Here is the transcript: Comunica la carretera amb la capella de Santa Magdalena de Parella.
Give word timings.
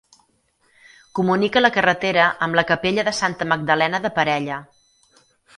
Comunica 1.19 1.61
la 1.63 1.71
carretera 1.75 2.25
amb 2.47 2.59
la 2.61 2.65
capella 2.71 3.07
de 3.11 3.15
Santa 3.21 3.51
Magdalena 3.53 4.03
de 4.07 4.13
Parella. 4.19 4.63